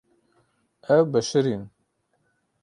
[0.95, 1.63] Ew bişirîn.